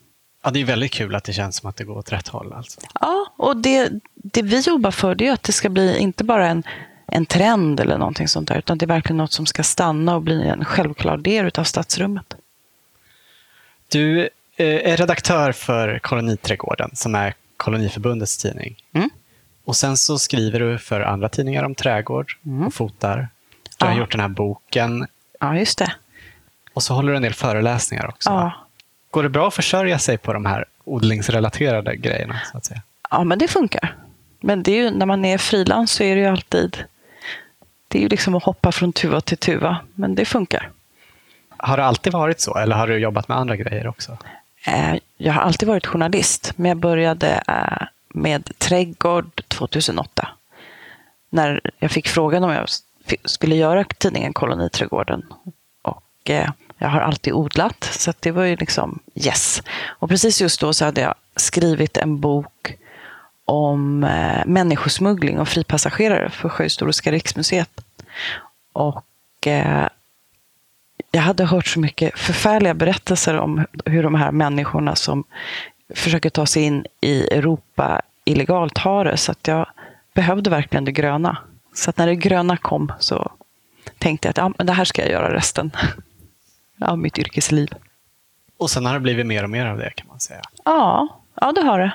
[0.43, 2.53] Ja, det är väldigt kul att det känns som att det går åt rätt håll.
[2.53, 2.82] Alltså.
[3.01, 6.47] Ja, och det, det vi jobbar för det är att det ska bli inte bara
[6.47, 6.63] en,
[7.08, 10.21] en trend eller någonting sånt där, utan det är verkligen något som ska stanna och
[10.21, 12.36] bli en självklar del av stadsrummet.
[13.88, 14.21] Du
[14.56, 18.76] eh, är redaktör för Koloniträdgården som är Koloniförbundets tidning.
[18.93, 19.10] Mm.
[19.65, 22.67] Och sen så skriver du för andra tidningar om trädgård mm.
[22.67, 23.30] och fotar.
[23.80, 25.08] Du har gjort den här boken.
[25.39, 25.93] Ja, just det.
[26.74, 28.30] Och så håller du en del föreläsningar också.
[28.30, 28.52] Ja.
[29.12, 32.41] Går det bra att försörja sig på de här odlingsrelaterade grejerna?
[32.52, 32.82] Så att säga?
[33.10, 33.96] Ja, men det funkar.
[34.39, 36.84] Men det är ju, när man är frilans så är det ju alltid
[37.88, 40.70] det är ju liksom att hoppa från tuva till tuva, men det funkar.
[41.58, 44.17] Har det alltid varit så, eller har du jobbat med andra grejer också?
[44.67, 50.27] Eh, jag har alltid varit journalist, men jag började eh, med trädgård 2008.
[51.30, 52.67] När jag fick frågan om jag
[53.25, 55.25] skulle göra tidningen Koloniträdgården.
[55.82, 59.63] Och eh, jag har alltid odlat, så det var ju liksom yes.
[59.88, 62.73] Och precis just då så hade jag skrivit en bok
[63.45, 63.99] om
[64.45, 67.82] människosmuggling och fripassagerare för Sjöhistoriska riksmuseet.
[68.73, 69.47] Och
[71.12, 75.23] jag hade hört så mycket förfärliga berättelser om hur de här människorna som
[75.95, 79.17] försöker ta sig in i Europa illegalt har det.
[79.17, 79.67] Så att jag
[80.13, 81.38] behövde verkligen det gröna.
[81.73, 83.31] Så att när det gröna kom så
[83.97, 85.71] tänkte jag att ja, men det här ska jag göra resten
[86.81, 87.69] av mitt yrkesliv.
[88.57, 90.41] Och sen har det blivit mer och mer av det kan man säga.
[90.65, 91.07] Ja,
[91.41, 91.91] ja det har det.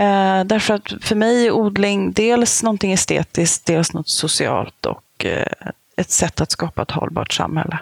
[0.00, 5.46] Eh, därför att för mig är odling dels någonting estetiskt, dels något socialt och eh,
[6.00, 7.78] ett sätt att skapa ett hållbart samhälle.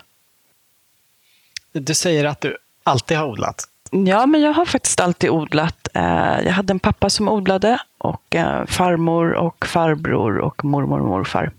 [1.72, 3.68] Du säger att du alltid har odlat.
[3.90, 5.88] Ja, men jag har faktiskt alltid odlat.
[5.94, 11.08] Eh, jag hade en pappa som odlade och eh, farmor och farbror och mormor och
[11.08, 11.52] morfar.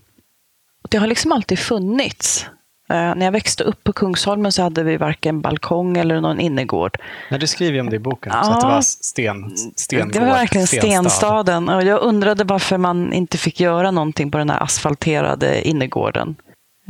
[0.89, 2.45] Det har liksom alltid funnits.
[2.89, 6.97] Eh, när jag växte upp på Kungsholmen så hade vi varken balkong eller någon innergård.
[7.31, 10.19] När du skriver om det i boken, ja, så att det var sten, stengård, Det
[10.19, 11.69] var verkligen stenstaden.
[11.69, 16.35] Och jag undrade varför man inte fick göra någonting på den här asfalterade innergården.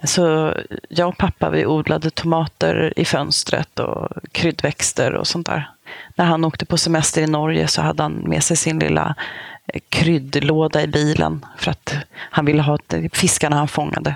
[0.04, 0.54] Så
[0.90, 5.70] jag och pappa vi odlade tomater i fönstret och kryddväxter och sånt där.
[6.16, 9.16] När han åkte på semester i Norge så hade han med sig sin lilla
[9.90, 12.78] kryddlåda i bilen för att han ville ha
[13.14, 14.16] fiskarna han fångade.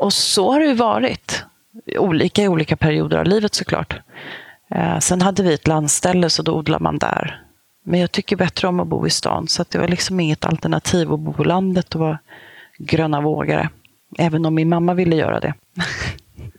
[0.00, 1.44] Och så har det ju varit.
[1.98, 4.00] Olika i olika perioder av livet såklart.
[4.70, 7.42] Eh, sen hade vi ett landställe så då odlade man där.
[7.84, 11.12] Men jag tycker bättre om att bo i stan så det var liksom inget alternativ
[11.12, 12.18] att bo på landet och vara
[12.78, 13.68] gröna vågare.
[14.18, 15.54] Även om min mamma ville göra det.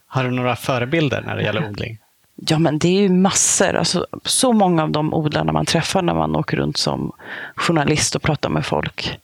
[0.07, 1.97] Har du några förebilder när det gäller odling?
[2.35, 3.75] Ja, men det är ju massor.
[3.75, 7.11] Alltså, så många av de odlarna man träffar när man åker runt som
[7.55, 9.19] journalist och pratar med folk.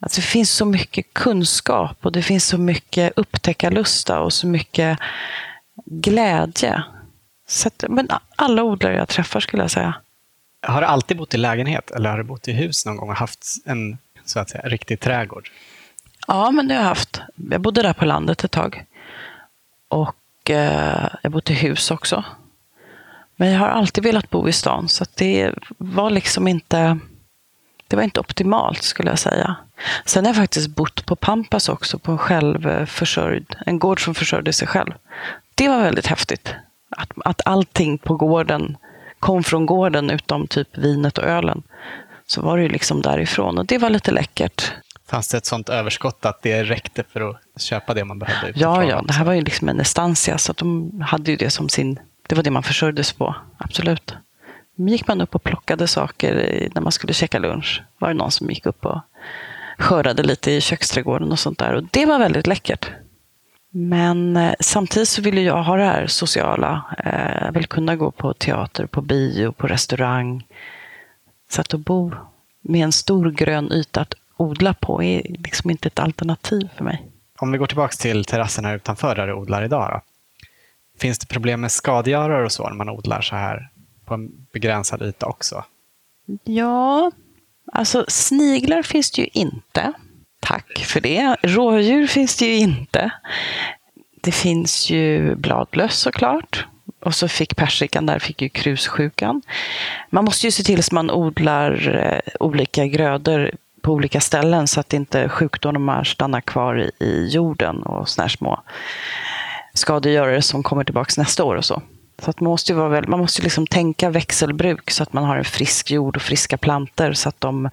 [0.00, 4.98] Alltså, det finns så mycket kunskap och det finns så mycket upptäckarlusta och så mycket
[5.84, 6.82] glädje.
[7.46, 9.94] Så att, men alla odlare jag träffar skulle jag säga.
[10.66, 13.16] Har du alltid bott i lägenhet eller har du bott i hus någon gång och
[13.16, 15.50] haft en så att säga, riktig trädgård?
[16.26, 17.20] Ja, men det har jag haft.
[17.50, 18.84] Jag bodde där på landet ett tag.
[19.88, 22.24] Och eh, jag bodde i hus också.
[23.36, 26.98] Men jag har alltid velat bo i stan, så det var liksom inte...
[27.88, 29.56] Det var inte optimalt skulle jag säga.
[30.04, 34.52] Sen har jag faktiskt bott på Pampas också, på en självförsörjd, en gård som försörjde
[34.52, 34.92] sig själv.
[35.54, 36.54] Det var väldigt häftigt.
[36.90, 38.76] Att, att allting på gården
[39.18, 41.62] kom från gården utom typ vinet och ölen.
[42.26, 44.72] Så var det ju liksom därifrån och det var lite läckert.
[45.06, 48.60] Fanns det ett sånt överskott att det räckte för att köpa det man behövde?
[48.60, 51.68] Ja, ja, det här var ju liksom en estancia, så de hade ju det som
[51.68, 52.00] sin...
[52.28, 54.14] Det var det man försörjdes på, absolut.
[54.74, 57.82] Men gick man upp och plockade saker när man skulle käka lunch.
[57.98, 59.00] var det någon som gick upp och
[59.78, 61.74] skördade lite i köksträdgården och sånt där.
[61.74, 62.90] Och det var väldigt läckert.
[63.70, 66.84] Men eh, samtidigt så ville jag ha det här sociala.
[67.04, 70.46] Eh, jag vill kunna gå på teater, på bio, på restaurang.
[71.50, 72.12] Så att bo
[72.62, 77.10] med en stor grön yta att odla på är liksom inte ett alternativ för mig.
[77.38, 79.90] Om vi går tillbaka till terrassen här utanför där du odlar idag.
[79.92, 80.00] Då.
[80.98, 83.68] Finns det problem med skadegörare och så när man odlar så här
[84.04, 85.64] på en begränsad yta också?
[86.44, 87.10] Ja,
[87.72, 89.92] alltså sniglar finns det ju inte.
[90.40, 91.36] Tack för det.
[91.42, 93.10] Rådjur finns det ju inte.
[94.20, 96.66] Det finns ju bladlöss såklart.
[97.00, 99.42] Och så fick persikan där fick ju krussjukan.
[100.10, 103.50] Man måste ju se till att man odlar eh, olika grödor
[103.84, 108.60] på olika ställen så att inte sjukdomar stannar kvar i jorden och såna här små
[109.74, 111.82] skadegörare som kommer tillbaka nästa år och så.
[112.18, 115.36] Så att man måste, vara väl, man måste liksom tänka växelbruk så att man har
[115.36, 117.70] en frisk jord och friska planter så att de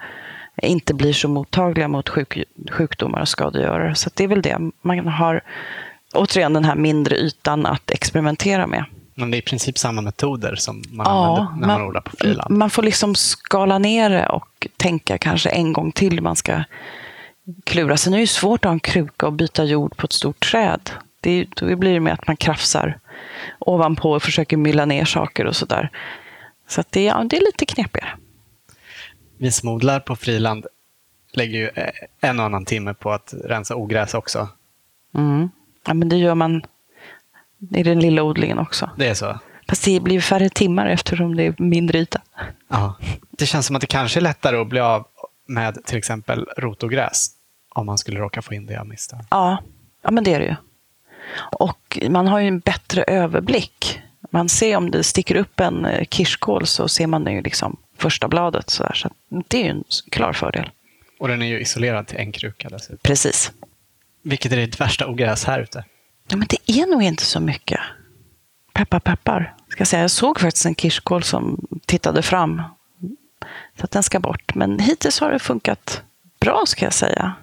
[0.61, 3.95] inte blir så mottagliga mot sjuk, sjukdomar och skadegörare.
[3.95, 4.57] Så det är väl det.
[4.81, 5.41] Man har
[6.13, 8.85] återigen den här mindre ytan att experimentera med.
[9.21, 12.01] Men det är i princip samma metoder som man ja, använder när man, man odlar
[12.01, 12.57] på friland?
[12.57, 16.63] Man får liksom skala ner det och tänka kanske en gång till man ska
[17.63, 17.97] klura.
[17.97, 20.51] Sen är det ju svårt att ha en kruka och byta jord på ett stort
[20.51, 20.89] träd.
[21.21, 22.99] Det, då blir det med att man krafsar
[23.59, 25.89] ovanpå och försöker mylla ner saker och sådär.
[26.67, 28.09] Så att det, ja, det är lite knepigare.
[29.37, 30.65] Vi som odlar på friland
[31.33, 31.69] lägger ju
[32.21, 34.49] en och annan timme på att rensa ogräs också.
[35.15, 35.49] Mm.
[35.87, 36.61] Ja, men det gör man
[37.69, 38.89] i den lilla odlingen också.
[38.97, 39.39] Det är så?
[39.67, 42.21] Fast det blir färre timmar eftersom det är mindre yta.
[42.67, 42.97] Ja.
[43.31, 45.07] Det känns som att det kanske är lättare att bli av
[45.47, 47.29] med till exempel rotogräs
[47.69, 49.19] om man skulle råka få in det av misstag.
[49.29, 49.63] Ja,
[50.01, 50.55] ja men det är det ju.
[51.59, 54.01] Och man har ju en bättre överblick.
[54.31, 58.27] Man ser om det sticker upp en eh, kirskål så ser man ju liksom första
[58.27, 58.69] bladet.
[58.69, 58.93] Så, där.
[58.93, 59.09] så
[59.47, 60.69] det är ju en klar fördel.
[61.19, 62.97] Och den är ju isolerad till en kruka dessutom.
[63.03, 63.51] Precis.
[64.23, 65.85] Vilket är ditt värsta ogräs här ute?
[66.27, 67.79] Ja, men det är nog inte så mycket.
[68.73, 69.55] Peppar, peppar.
[69.67, 70.01] Ska jag, säga.
[70.01, 72.61] jag såg faktiskt en kirskål som tittade fram.
[73.79, 74.55] Så att den ska bort.
[74.55, 76.03] Men hittills har det funkat
[76.39, 77.33] bra, ska jag säga.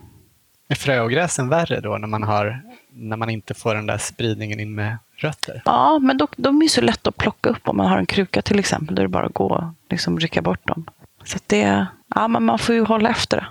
[0.69, 2.63] Är fröogräsen värre då när man, har,
[2.93, 5.63] när man inte får den där spridningen in med rötter?
[5.65, 8.43] Ja, men då, de är så lätta att plocka upp om man har en kruka
[8.43, 8.95] till exempel.
[8.95, 10.87] Där det bara att liksom rycka bort dem.
[11.25, 13.47] Så det, ja, men man får ju hålla efter det.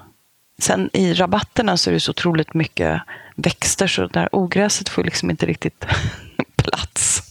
[0.60, 3.02] Sen i rabatterna så är det så otroligt mycket
[3.36, 5.86] växter så där ogräset får liksom inte riktigt
[6.56, 7.24] plats.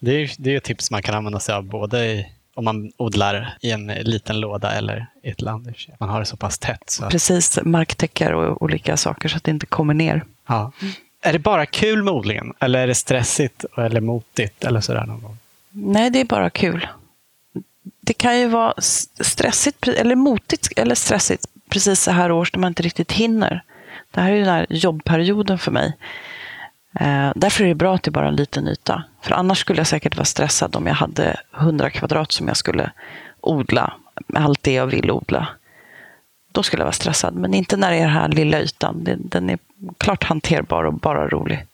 [0.00, 2.92] Det är, det är ett tips man kan använda sig av både i, om man
[2.96, 5.74] odlar i en liten låda eller i ett land.
[5.98, 6.90] Man har det så pass tätt.
[6.90, 7.10] Så.
[7.10, 10.24] Precis, marktäckare och olika saker så att det inte kommer ner.
[10.46, 10.72] Ja.
[11.20, 15.22] Är det bara kul med odlingen eller är det stressigt eller motigt eller sådär någon
[15.22, 15.38] gång?
[15.70, 16.88] Nej, det är bara kul.
[18.00, 18.74] Det kan ju vara
[19.20, 23.62] stressigt eller motigt eller stressigt precis så här års när man inte riktigt hinner.
[24.10, 25.96] Det här är ju den här jobbperioden för mig.
[27.00, 29.04] Eh, därför är det bra att det är bara en liten yta.
[29.22, 32.90] För annars skulle jag säkert vara stressad om jag hade 100 kvadrat som jag skulle
[33.40, 33.92] odla,
[34.26, 35.48] med allt det jag vill odla.
[36.52, 39.08] Då skulle jag vara stressad, men inte när det är den här lilla ytan.
[39.18, 39.58] Den är
[39.98, 41.64] klart hanterbar och bara rolig.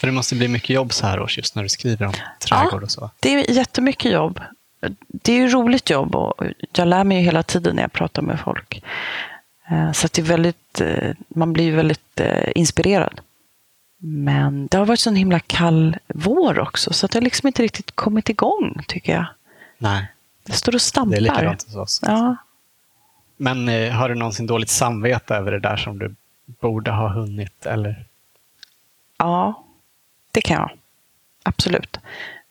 [0.00, 2.82] För det måste bli mycket jobb så här års just när du skriver om trädgård
[2.82, 3.00] och så?
[3.00, 4.40] Ja, det är jättemycket jobb.
[5.08, 8.22] Det är ju roligt jobb och jag lär mig ju hela tiden när jag pratar
[8.22, 8.82] med folk.
[9.70, 13.20] Eh, så det är väldigt, eh, man blir väldigt eh, inspirerad.
[13.98, 17.62] Men det har varit så en himla kall vår också, så att jag liksom inte
[17.62, 19.26] riktigt kommit igång, tycker jag.
[19.78, 20.06] Nej.
[20.42, 21.10] Det står och stampar.
[21.10, 22.00] Det är likadant hos oss.
[22.02, 22.36] Ja.
[23.36, 26.14] Men har du någonsin dåligt samvete över det där som du
[26.46, 27.66] borde ha hunnit?
[27.66, 28.04] Eller?
[29.18, 29.64] Ja,
[30.30, 30.70] det kan jag.
[31.42, 32.00] Absolut.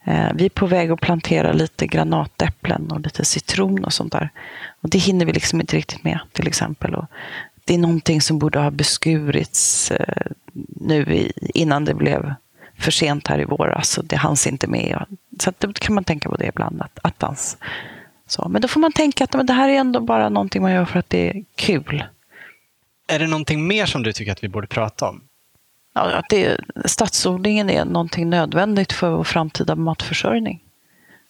[0.04, 4.30] Eh, vi är på väg att plantera lite granatäpplen och lite citron och sånt där.
[4.82, 6.96] Och det hinner vi liksom inte riktigt med till exempel.
[6.96, 7.06] Och
[7.66, 10.32] det är någonting som borde ha beskurits eh,
[10.68, 12.34] nu innan det blev
[12.78, 13.98] för sent här i våras.
[13.98, 15.06] Och det hanns inte med.
[15.40, 16.82] Så då kan man tänka på det ibland.
[16.82, 17.58] Att, attans.
[18.28, 20.72] Så, men då får man tänka att men det här är ändå bara någonting man
[20.72, 22.04] gör för att det är kul.
[23.08, 25.22] Är det någonting mer som du tycker att vi borde prata om?
[25.94, 30.64] Ja, att det, stadsodlingen är någonting nödvändigt för vår framtida matförsörjning.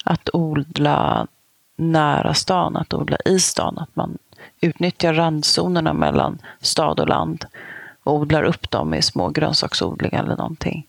[0.04, 1.28] Att odla
[1.76, 3.78] nära stan, att odla i stan.
[3.78, 4.18] Att man
[4.62, 7.46] utnyttjar randzonerna mellan stad och land
[8.04, 10.88] och odlar upp dem i små grönsaksodlingar eller någonting.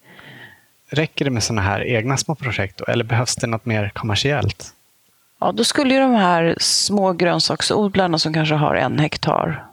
[0.89, 4.75] Räcker det med sådana här egna små projekt då, eller behövs det något mer kommersiellt?
[5.41, 9.65] Ja, då skulle ju de här små grönsaksodlarna som kanske har en hektar,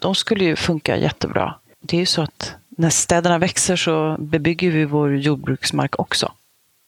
[0.00, 1.54] de skulle ju funka jättebra.
[1.80, 6.32] Det är ju så att när städerna växer så bebygger vi vår jordbruksmark också.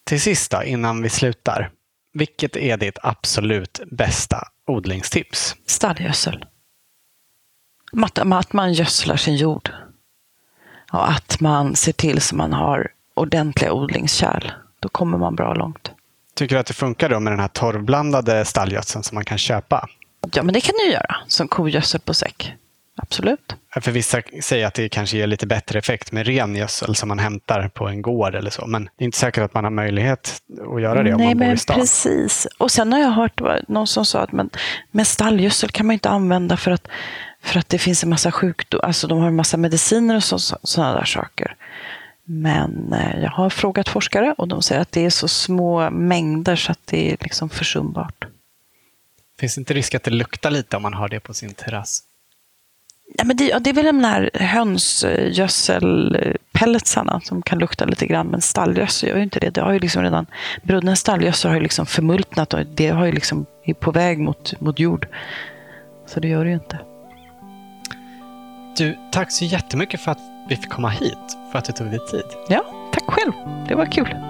[0.05, 1.71] Till sist då, innan vi slutar.
[2.13, 5.57] Vilket är ditt absolut bästa odlingstips?
[5.67, 6.45] Stallgödsel.
[8.33, 9.71] Att man gödslar sin jord.
[10.93, 14.53] Och att man ser till så man har ordentliga odlingskärl.
[14.81, 15.91] Då kommer man bra långt.
[16.35, 19.89] Tycker du att det funkar då med den här torrblandade stallgödseln som man kan köpa?
[20.33, 21.17] Ja, men det kan du göra.
[21.27, 22.55] Som kogödsel på säck.
[23.03, 23.57] Absolut.
[23.81, 27.19] För vissa säger att det kanske ger lite bättre effekt med ren gödsel som man
[27.19, 28.67] hämtar på en gård eller så.
[28.67, 30.43] Men det är inte säkert att man har möjlighet
[30.75, 31.77] att göra det om Nej, man bor i stan.
[31.81, 32.47] Precis.
[32.59, 34.51] Och sen har jag hört någon som sa att men,
[34.91, 36.89] men stallgödsel kan man inte använda för att,
[37.43, 38.85] för att det finns en massa sjukdomar.
[38.85, 41.57] Alltså de har en massa mediciner och sådana där saker.
[42.25, 46.57] Men eh, jag har frågat forskare och de säger att det är så små mängder
[46.57, 48.25] så att det är liksom försumbart.
[49.41, 52.03] Finns det inte risk att det luktar lite om man har det på sin terrass?
[53.15, 58.41] Ja, men det, det är väl de där hönsgödselpelletsarna som kan lukta lite grann, men
[58.41, 59.51] stallgödsel gör ju inte det.
[59.51, 60.27] det har ju liksom redan,
[60.63, 64.61] brunnen stallgödsel har ju liksom förmultnat och det har ju liksom, är på väg mot,
[64.61, 65.09] mot jord.
[66.07, 66.79] Så det gör det ju inte.
[68.77, 72.01] Du, tack så jättemycket för att vi fick komma hit, för att du tog dig
[72.11, 72.25] tid.
[72.49, 73.33] Ja, tack själv.
[73.69, 74.30] Det var kul.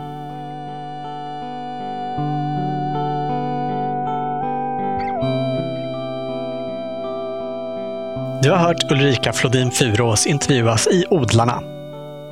[8.42, 11.62] Du har hört Ulrika Flodin Furås intervjuas i Odlarna.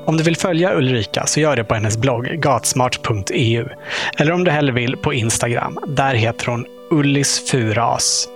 [0.06, 3.64] Om du vill följa Ulrika så gör det på hennes blogg gatsmart.eu.
[4.16, 5.78] Eller om du hellre vill på Instagram.
[5.86, 8.28] Där heter hon Ullis Furas.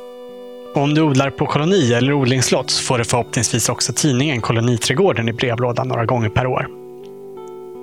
[0.75, 5.29] Och om du odlar på koloni eller odlingslott så får du förhoppningsvis också tidningen Koloniträdgården
[5.29, 6.67] i brevlådan några gånger per år.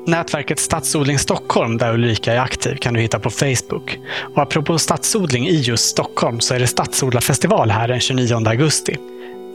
[0.07, 3.99] Nätverket Stadsodling Stockholm, där Ulrika är aktiv, kan du hitta på Facebook.
[4.35, 8.97] Och apropå stadsodling i just Stockholm så är det stadsodlarfestival här den 29 augusti.